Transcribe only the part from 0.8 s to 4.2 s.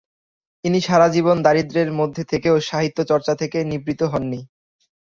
সারাজীবন দারিদ্র্যের মধ্যে থেকেও সাহিত্য চর্চা থেকে নিবৃত্ত